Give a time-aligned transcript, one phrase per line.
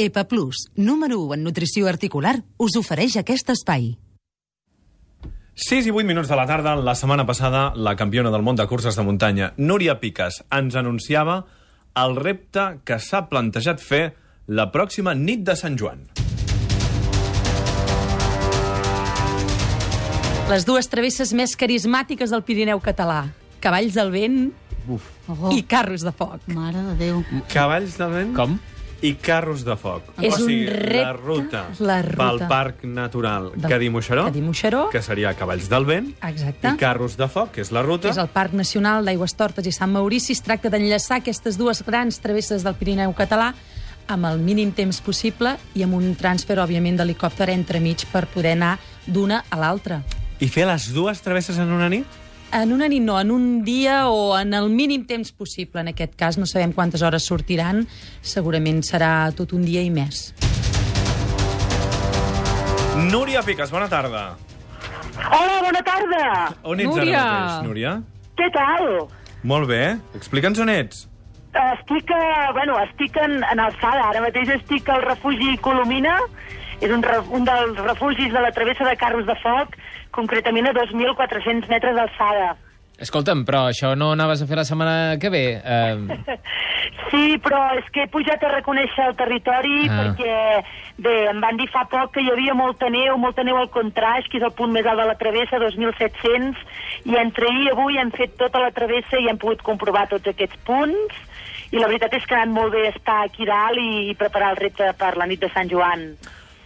[0.00, 3.98] EPA Plus, número 1 en nutrició articular, us ofereix aquest espai.
[5.60, 8.64] 6 i 8 minuts de la tarda, la setmana passada, la campiona del món de
[8.70, 11.42] curses de muntanya, Núria Piques, ens anunciava
[12.00, 14.14] el repte que s'ha plantejat fer
[14.48, 16.06] la pròxima nit de Sant Joan.
[20.50, 23.26] Les dues travesses més carismàtiques del Pirineu català.
[23.60, 24.40] Cavalls del vent
[24.90, 25.04] Uf.
[25.52, 26.40] I carros de foc.
[26.48, 27.20] mare de Déu.
[27.52, 28.56] Cavalls de vent Com?
[29.02, 30.02] I carros de foc.
[30.20, 32.16] És o sigui, un la repte, ruta, la ruta.
[32.38, 34.88] pel Parc Natural Del- Cadí-Moixeró, Cadí-Moixeró.
[34.90, 36.68] que seria Cavalls del Vent, Exacte.
[36.68, 38.08] i Carros de Foc, que és la ruta.
[38.10, 40.32] És el Parc Nacional d'Aigües Tortes i Sant Maurici.
[40.32, 43.54] Es tracta d'enllaçar aquestes dues grans travesses del Pirineu català
[44.08, 48.78] amb el mínim temps possible i amb un transfer, òbviament, d'helicòpter entremig per poder anar
[49.06, 50.02] d'una a l'altra.
[50.40, 52.06] I fer les dues travesses en una nit?
[52.52, 55.80] En una nit no, en un dia o en el mínim temps possible.
[55.80, 57.84] En aquest cas no sabem quantes hores sortiran,
[58.22, 60.32] segurament serà tot un dia i més.
[63.10, 64.24] Núria Piques, bona tarda.
[65.30, 66.24] Hola, bona tarda.
[66.64, 67.20] On ets Núria.
[67.22, 67.94] ara mateix, Núria?
[68.40, 68.90] Què tal?
[69.46, 69.84] Molt bé.
[70.18, 71.06] Explica'ns on ets.
[71.50, 74.10] Estic, a, bueno, estic en, en alçada.
[74.10, 76.18] Ara mateix estic al refugi Colomina.
[76.80, 77.04] És un,
[77.36, 79.76] un dels refugis de la travessa de Carros de Foc,
[80.16, 82.54] concretament a 2.400 metres d'alçada.
[83.00, 85.44] Escolta'm, però això no anaves a fer la setmana que ve?
[85.64, 86.36] Uh,
[87.10, 89.96] Sí, però és que he pujat a reconèixer el territori Ah.
[89.98, 90.34] perquè,
[91.02, 94.28] bé, em van dir fa poc que hi havia molta neu, molta neu al Contraix,
[94.30, 96.60] que és el punt més alt de la travessa, 2.700,
[97.10, 100.28] i entre ahir i avui hem fet tota la travessa i hem pogut comprovar tots
[100.30, 101.16] aquests punts,
[101.72, 104.60] i la veritat és que ha anat molt bé estar aquí dalt i preparar el
[104.60, 106.12] repte per la nit de Sant Joan.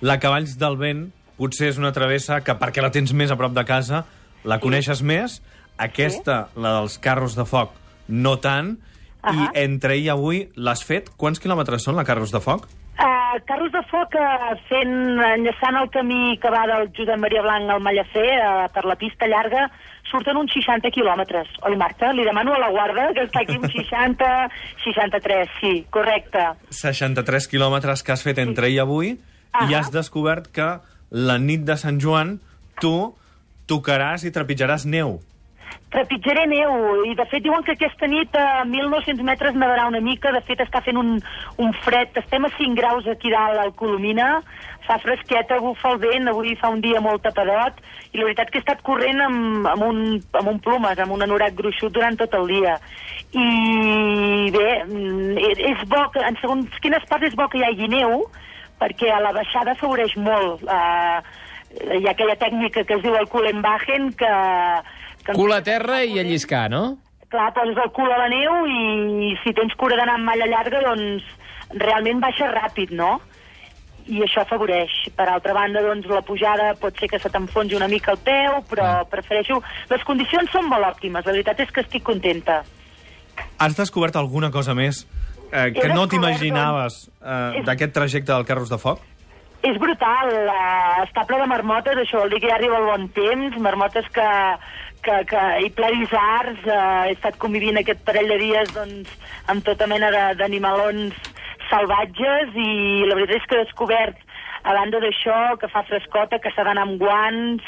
[0.04, 1.06] La Cavalls del Vent
[1.38, 4.02] potser és una travessa que, perquè la tens més a prop de casa,
[4.44, 5.38] la coneixes més.
[5.80, 7.72] Aquesta, la dels carros de foc,
[8.12, 8.74] no tant.
[9.24, 9.46] Ahà.
[9.56, 11.08] I entre ahir i avui l'has fet.
[11.16, 12.68] Quants quilòmetres són, la Carros de Foc?
[13.00, 14.94] Uh, carros de foc uh, fent,
[15.30, 19.26] enllaçant el camí que va del Josep Maria Blanc al Mallafer uh, per la pista
[19.26, 19.70] llarga,
[20.12, 21.48] surten uns 60 quilòmetres.
[21.64, 22.12] Oi, Marta?
[22.12, 24.34] Li demano a la guarda que està aquí uns 60,
[24.84, 26.50] 63, sí, correcte.
[26.84, 29.16] 63 quilòmetres que has fet entre ahir i avui
[29.54, 29.78] i Ahà.
[29.78, 32.38] has descobert que la nit de Sant Joan
[32.82, 33.14] tu
[33.70, 35.20] tocaràs i trepitjaràs neu.
[35.94, 40.32] Trepitjaré neu, i de fet diuen que aquesta nit a 1.900 metres nevarà una mica,
[40.34, 41.12] de fet està fent un,
[41.62, 44.40] un fred, estem a 5 graus aquí dalt al Colomina,
[44.88, 47.78] fa fresqueta, bufa el vent, avui fa un dia molt tapadot,
[48.10, 50.00] i la veritat que he estat corrent amb, amb, un,
[50.34, 52.74] amb un plumes, amb un anorac gruixut durant tot el dia.
[53.30, 55.38] I bé, mm,
[55.70, 58.26] és bo que, en segons quines parts és bo que hi hagi neu,
[58.80, 60.62] perquè a la baixada afavoreix molt.
[60.64, 61.20] Uh,
[61.98, 64.32] hi ha aquella tècnica que es diu el Kulenbachen, que...
[65.24, 66.98] que cul a terra i a lliscar, no?
[67.32, 70.82] Clar, poses el cul a la neu i si tens cura d'anar amb malla llarga,
[70.84, 71.24] doncs
[71.80, 73.16] realment baixa ràpid, no?
[74.06, 74.92] I això afavoreix.
[75.16, 78.60] Per altra banda, doncs, la pujada pot ser que se t'enfonsi una mica el peu,
[78.68, 79.04] però Ah.
[79.08, 79.62] prefereixo...
[79.90, 82.62] Les condicions són molt òptimes, la veritat és que estic contenta.
[83.58, 85.06] Has descobert alguna cosa més
[85.54, 89.02] eh, que no t'imaginaves eh, És- d'aquest trajecte del Carros de Foc?
[89.64, 93.06] És brutal, uh, està ple de marmotes, això vol dir que ja arriba el bon
[93.16, 94.26] temps, marmotes que,
[95.06, 99.14] que, que i ple d'isards, uh, he estat convivint aquest parell de dies doncs,
[99.48, 101.16] amb tota mena d'animalons
[101.70, 104.20] salvatges i la veritat és que he descobert,
[104.64, 107.64] a banda d'això, que fa frescota, que s'ha d'anar amb guants,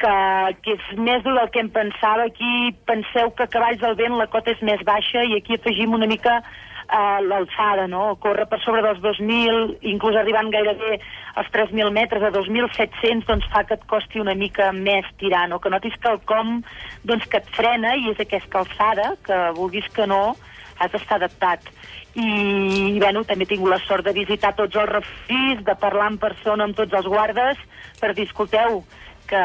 [0.00, 0.16] que,
[0.64, 2.26] que és més dur del que em pensava.
[2.28, 5.96] Aquí penseu que a cavalls del vent la cota és més baixa i aquí afegim
[5.96, 6.42] una mica
[6.86, 8.16] uh, l'alçada, no?
[8.22, 10.98] Corre per sobre dels 2.000, inclús arribant gairebé
[11.36, 15.60] als 3.000 metres, a 2.700, doncs fa que et costi una mica més tirar, no?
[15.60, 16.60] Que notis que el com
[17.04, 20.36] doncs, que et frena i és aquesta alçada, que vulguis que no,
[20.78, 21.70] has d'estar adaptat.
[22.16, 26.20] I, bueno, també he tingut la sort de visitar tots els refugis, de parlar en
[26.20, 27.60] persona amb tots els guardes,
[28.00, 28.80] per dir, escolteu,
[29.28, 29.42] que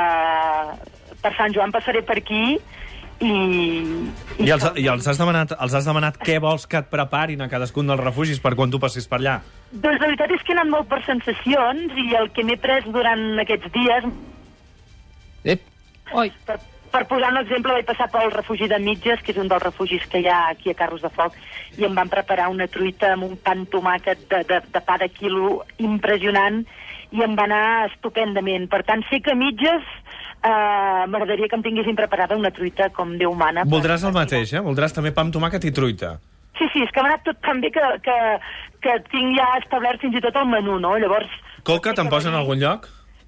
[1.22, 2.60] per Sant Joan passaré per aquí
[3.22, 3.34] i...
[4.42, 7.50] I els, i els, has demanat, els has demanat què vols que et preparin a
[7.52, 9.38] cadascun dels refugis per quan tu passis per allà?
[9.72, 12.88] Doncs la veritat és que he anat molt per sensacions i el que m'he pres
[12.90, 14.10] durant aquests dies,
[15.44, 15.62] Ep,
[16.14, 16.58] Oi, per,
[16.92, 20.06] per posar un exemple, vaig passar pel refugi de mitges, que és un dels refugis
[20.12, 21.38] que hi ha aquí a Carros de Foc,
[21.80, 24.98] i em van preparar una truita amb un pa amb tomàquet de, de, de pa
[25.02, 26.62] de quilo impressionant
[27.12, 28.68] i em va anar estupendament.
[28.72, 29.88] Per tant, sé que mitges
[30.44, 33.64] eh, m'agradaria que em tinguessin preparada una truita com Déu mana.
[33.66, 34.62] Voldràs el mateix, eh?
[34.66, 36.18] Voldràs també pa amb tomàquet i truita.
[36.58, 38.16] Sí, sí, és que m'ha anat tot tan bé que, que,
[38.84, 40.96] que tinc ja establert fins i tot el menú, no?
[41.02, 41.32] Llavors...
[41.64, 42.88] Coca te'n posa en algun lloc?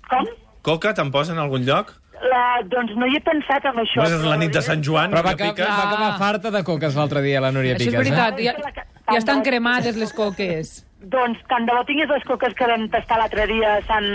[0.10, 0.28] Com?
[0.66, 1.94] Coca te'n posa en algun lloc?
[2.24, 4.04] La, doncs no hi he pensat en això.
[4.04, 5.68] No és la nit de Sant Joan, però va, que piques.
[5.68, 8.00] va acabar farta de coques l'altre dia, la Núria Això és Piques.
[8.00, 8.46] veritat, Eh?
[8.46, 10.72] ja, ja estan cremades les coques.
[11.04, 14.08] Doncs tant de bo tingués les coques que vam tastar l'altre dia a Sant...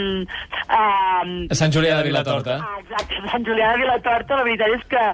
[0.65, 2.59] Uh, A Sant Julià de Vilatorta.
[2.65, 5.05] Ah, exacte, Sant Julià de Vilatorta, la veritat és que,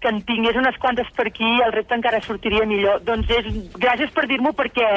[0.00, 3.02] que en tingués unes quantes per aquí el repte encara sortiria millor.
[3.04, 4.88] Doncs és, gràcies per dir-m'ho perquè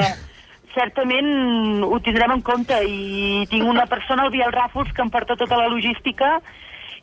[0.72, 5.36] certament ho tindrem en compte i tinc una persona, el Biel Ràfols, que em porta
[5.36, 6.38] tota la logística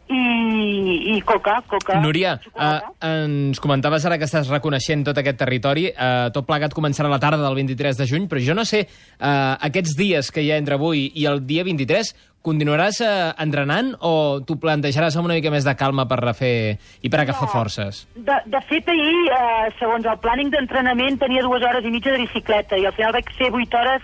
[0.10, 2.00] i, i coca, coca.
[2.02, 2.94] Núria, xocolata.
[3.10, 5.88] ens comentaves ara que estàs reconeixent tot aquest territori.
[5.94, 8.86] Uh, tot plegat començarà la tarda del 23 de juny, però jo no sé,
[9.20, 13.10] uh, aquests dies que hi ha entre avui i el dia 23, continuaràs uh,
[13.44, 17.50] entrenant o t'ho plantejaràs amb una mica més de calma per refer i per agafar
[17.50, 17.52] No.
[17.52, 18.06] forces?
[18.16, 22.24] De, de fet, ahir, eh, segons el plàning d'entrenament, tenia dues hores i mitja de
[22.24, 24.02] bicicleta i al final vaig fer vuit hores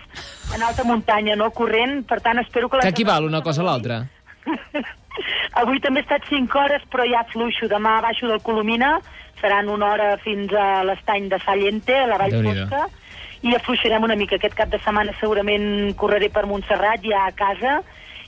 [0.54, 2.84] en alta muntanya, no corrent, per tant espero que...
[2.84, 4.02] Que equival una cosa a l'altra?
[5.62, 7.70] Avui també he estat 5 hores, però ja fluixo.
[7.72, 8.98] Demà baixo del Colomina,
[9.42, 12.38] seran una hora fins a l'estany de Sallente, a la Vall.
[12.46, 12.86] Fosca,
[13.46, 14.40] i afluixarem una mica.
[14.40, 17.80] Aquest cap de setmana segurament correré per Montserrat, ja a casa,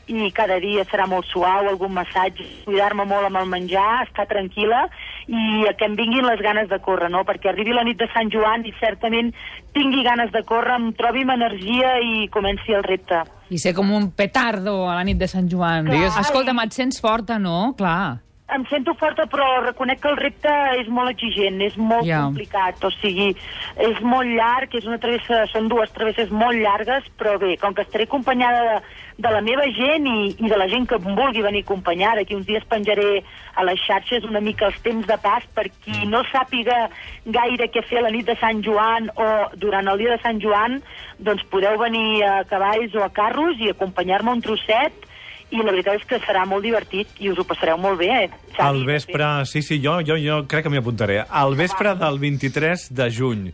[0.07, 4.85] i cada dia serà molt suau, algun massatge, cuidar-me molt amb el menjar, estar tranquil·la,
[5.27, 7.25] i que em vinguin les ganes de córrer, no?
[7.27, 9.33] Perquè arribi la nit de Sant Joan i certament
[9.75, 13.23] tingui ganes de córrer, em trobi amb energia i comenci el repte.
[13.51, 15.91] I ser com un petardo a la nit de Sant Joan.
[15.91, 16.15] Clar.
[16.23, 17.73] Escolta'm, et sents forta, no?
[17.77, 18.26] Clar.
[18.47, 22.21] Em sento forta, però reconec que el repte és molt exigent, és molt Ja.
[22.23, 23.35] complicat, o sigui,
[23.75, 27.81] és molt llarg, és una travessa, són dues travesses molt llargues, però bé, com que
[27.83, 28.77] estaré acompanyada de,
[29.17, 32.15] de la meva gent i, i de la gent que em vulgui venir a acompanyar,
[32.15, 33.21] d'aquí uns dies penjaré
[33.55, 36.87] a les xarxes una mica els temps de pas per qui no sàpiga
[37.25, 39.27] gaire què fer la nit de Sant Joan o
[39.57, 40.79] durant el dia de Sant Joan,
[41.19, 45.03] doncs podeu venir a cavalls o a carros i acompanyar-me un trosset
[45.49, 48.09] i la veritat és que serà molt divertit i us ho passareu molt bé.
[48.25, 48.29] Eh?
[48.57, 48.87] Xavi, fet.
[48.87, 51.21] vespre, sí, sí, jo, jo, jo crec que m'hi apuntaré.
[51.29, 53.45] Al vespre del 23 de juny,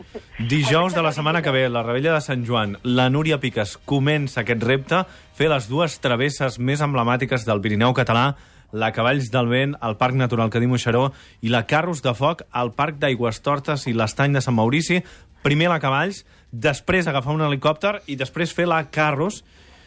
[0.50, 4.42] dijous de la setmana que ve, la Rebella de Sant Joan, la Núria Piques comença
[4.42, 5.04] aquest repte,
[5.38, 8.34] fer les dues travesses més emblemàtiques del Pirineu català,
[8.74, 11.12] la Cavalls del Vent, al Parc Natural Cadí Moixeró
[11.46, 15.04] i la Carros de Foc al Parc d'Aigües Tortes i l'Estany de Sant Maurici.
[15.46, 19.44] Primer la Cavalls, després agafar un helicòpter i després fer la Carros.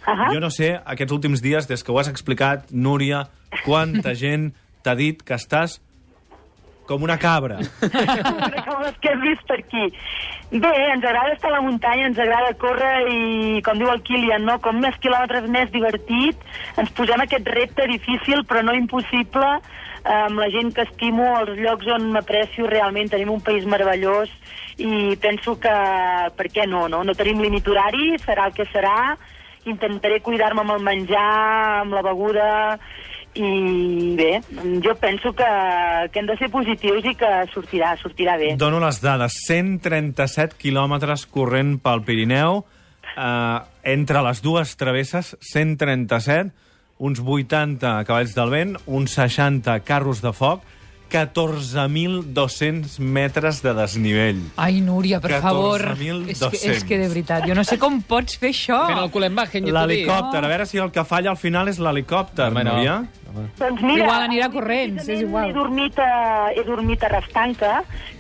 [0.07, 0.31] Ahà.
[0.35, 3.27] Jo no sé, aquests últims dies, des que ho has explicat, Núria,
[3.65, 4.53] quanta gent
[4.87, 5.81] t'ha dit que estàs
[6.87, 7.59] com una cabra.
[8.67, 9.89] com les que has vist per aquí.
[10.53, 14.47] Bé, ens agrada estar a la muntanya, ens agrada córrer i, com diu el Kilian,
[14.47, 14.61] no?
[14.63, 16.47] com més quilòmetres més divertit,
[16.79, 19.57] ens posem aquest repte difícil però no impossible,
[20.07, 24.31] amb la gent que estimo, els llocs on m'aprecio realment, tenim un país meravellós
[24.79, 25.75] i penso que,
[26.39, 27.03] per què no, no?
[27.03, 29.17] No tenim límit horari, serà el que serà,
[29.71, 31.27] intentaré cuidar-me amb el menjar,
[31.83, 32.49] amb la beguda,
[33.37, 34.41] i bé,
[34.83, 35.49] jo penso que,
[36.13, 38.55] que hem de ser positius i que sortirà, sortirà bé.
[38.57, 39.37] Dono les dades.
[39.45, 42.63] 137 quilòmetres corrent pel Pirineu,
[43.13, 43.59] eh,
[43.93, 46.55] entre les dues travesses, 137,
[46.97, 50.65] uns 80 cavalls del vent, uns 60 carros de foc,
[51.11, 54.41] 14.200 metres de desnivell.
[54.57, 55.81] Ai, Núria, per favor.
[55.97, 56.31] 14.200.
[56.31, 58.81] És que, és que de veritat, jo no sé com pots fer això.
[58.91, 59.77] El.
[59.77, 62.65] L'helicòpter, a veure si el que falla al final és l'helicòpter, no.
[62.67, 62.99] Núria.
[63.59, 65.51] Doncs mira, Igual anirà corrents, és igual.
[65.51, 67.73] He dormit, a, he dormit a Restanca,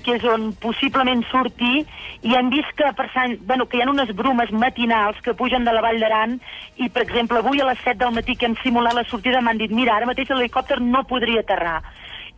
[0.05, 1.87] que és on possiblement surti,
[2.27, 5.65] i hem vist que, per Sant, bueno, que hi ha unes brumes matinals que pugen
[5.65, 6.37] de la Vall d'Aran,
[6.77, 9.60] i, per exemple, avui a les 7 del matí que hem simulat la sortida m'han
[9.63, 11.81] dit, mira, ara mateix l'helicòpter no podria aterrar.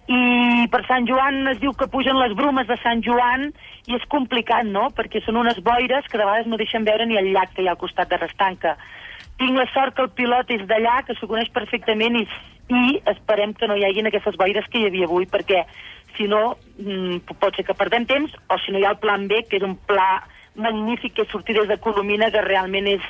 [0.09, 3.51] I per Sant Joan es diu que pugen les brumes de Sant Joan
[3.89, 7.19] i és complicat, no?, perquè són unes boires que de vegades no deixen veure ni
[7.21, 8.79] el llac que hi ha al costat de Restanca.
[9.39, 12.25] Tinc la sort que el pilot és d'allà, que s'ho coneix perfectament i,
[12.73, 15.67] i esperem que no hi hagin aquestes boires que hi havia avui, perquè
[16.17, 19.29] si no mm, pot ser que perdem temps o si no hi ha el plan
[19.29, 20.25] B, que és un pla
[20.59, 23.05] magnífic que és sortir des de Colomina, que realment és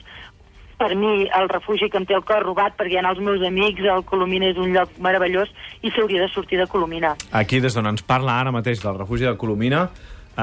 [0.79, 3.43] per mi el refugi que em té el cor robat perquè hi ha els meus
[3.47, 5.51] amics, el Colomina és un lloc meravellós
[5.83, 7.17] i s'hauria de sortir de Colomina.
[7.33, 9.89] Aquí, des d'on ens parla ara mateix del refugi de Colomina,
[10.37, 10.41] eh,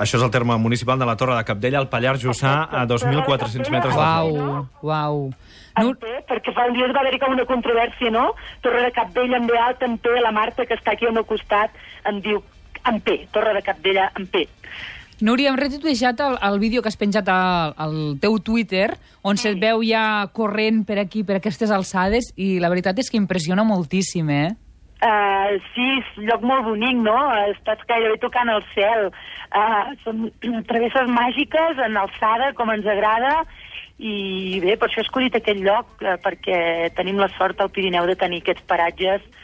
[0.00, 3.70] això és el terme municipal de la Torre de Capdella, al Pallars Jussà, a 2.400
[3.70, 5.30] metres de Uau, uau.
[5.76, 8.34] En Nu- P, perquè fa un dia va haver-hi com una controvèrsia, no?
[8.62, 11.24] Torre de Capdella en B alta, en P, la Marta, que està aquí al meu
[11.26, 11.70] costat,
[12.06, 12.42] em diu
[12.86, 14.46] en P, Torre de Capdella en P.
[15.24, 18.90] Núria, hem retuitejat el, el vídeo que has penjat al, al teu Twitter,
[19.24, 23.16] on se't veu ja corrent per aquí, per aquestes alçades, i la veritat és que
[23.16, 24.50] impressiona moltíssim, eh?
[25.00, 27.16] Uh, sí, és un lloc molt bonic, no?
[27.54, 29.08] Estàs gairebé tocant el cel.
[29.48, 30.26] Uh, són
[30.68, 33.38] travesses màgiques, en alçada, com ens agrada,
[33.96, 38.04] i bé, per això he escollit aquest lloc, uh, perquè tenim la sort al Pirineu
[38.12, 39.43] de tenir aquests paratges mm,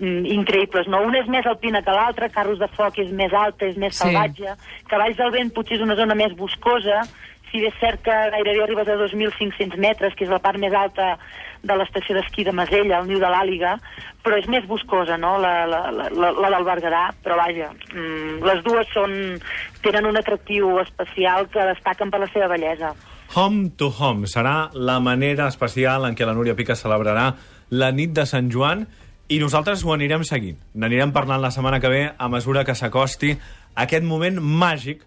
[0.00, 1.02] increïbles, no?
[1.06, 4.02] Un és més alpina que l'altre, Carros de Foc és més alta, és més Sí.
[4.02, 4.56] salvatge,
[4.88, 7.02] Cavalls del Vent potser és una zona més boscosa,
[7.50, 10.72] si bé és cert que gairebé arribes a 2.500 metres, que és la part més
[10.74, 11.18] alta
[11.62, 13.78] de l'estació d'esquí de Masella, el niu de l'Àliga,
[14.24, 18.42] però és més boscosa, no?, la, la, la, la, la del Berguedà, però vaja, mm,
[18.42, 19.40] les dues són,
[19.82, 22.92] tenen un atractiu especial que destaquen per la seva bellesa.
[23.36, 27.34] Home to Home serà la manera especial en què la Núria Pica celebrarà
[27.70, 28.86] la nit de Sant Joan
[29.28, 30.58] i nosaltres ho anirem seguint.
[30.74, 33.34] N'anirem parlant la setmana que ve a mesura que s'acosti
[33.74, 35.04] aquest moment màgic,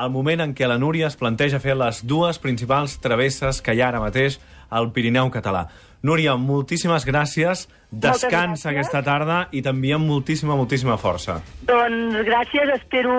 [0.00, 3.82] el moment en què la Núria es planteja fer les dues principals travesses que hi
[3.82, 5.68] ha ara mateix al Pirineu català.
[6.02, 8.66] Núria, moltíssimes gràcies, descansa gràcies.
[8.70, 11.42] aquesta tarda i t'enviem moltíssima, moltíssima força.
[11.68, 13.18] Doncs gràcies, espero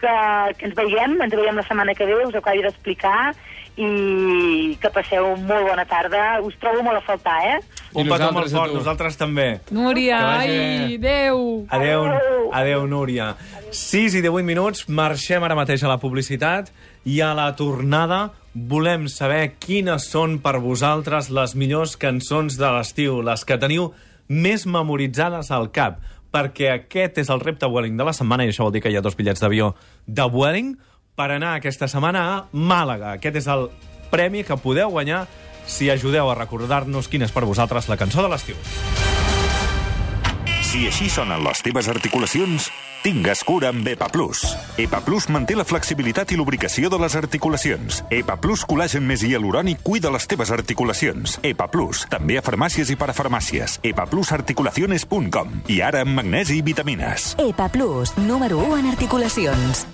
[0.00, 0.14] que,
[0.56, 3.34] que ens veiem, ens veiem la setmana que ve, us ho acabi d'explicar,
[3.78, 6.40] i que passeu molt bona tarda.
[6.42, 7.77] Us trobo molt a faltar, eh?
[7.94, 9.60] I Un petó molt fort, nosaltres també.
[9.72, 11.64] Núria, ai, adeu.
[11.68, 12.50] Adeu, Adéu.
[12.52, 13.30] adeu, Núria.
[13.70, 16.68] 6 i 18 minuts, marxem ara mateix a la publicitat
[17.04, 23.22] i a la tornada volem saber quines són per vosaltres les millors cançons de l'estiu,
[23.22, 23.92] les que teniu
[24.28, 26.00] més memoritzades al cap,
[26.32, 28.96] perquè aquest és el repte Vueling de la setmana i això vol dir que hi
[28.98, 29.72] ha dos bitllets d'avió
[30.06, 30.74] de Vueling
[31.16, 33.14] per anar aquesta setmana a Màlaga.
[33.16, 33.68] Aquest és el
[34.10, 35.26] premi que podeu guanyar
[35.68, 38.56] si ajudeu a recordar-nos quina és per vosaltres la cançó de l'estiu.
[40.68, 42.66] Si així sonen les teves articulacions,
[43.00, 44.42] tingues cura amb EPA Plus.
[44.76, 48.02] EPA Plus manté la flexibilitat i lubricació de les articulacions.
[48.12, 51.38] EPA Plus col·lagen més hialurònic cuida les teves articulacions.
[51.40, 53.78] EPA Plus, també a farmàcies i parafarmàcies.
[53.82, 55.62] epaplusarticulaciones.com.
[55.68, 57.34] I ara amb magnesi i vitamines.
[57.38, 59.86] EPA Plus, número 1 en articulacions.